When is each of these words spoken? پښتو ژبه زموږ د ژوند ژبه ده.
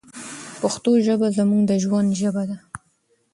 پښتو 0.61 0.91
ژبه 1.05 1.27
زموږ 1.37 1.61
د 1.67 1.71
ژوند 1.83 2.09
ژبه 2.21 2.43
ده. 2.49 2.57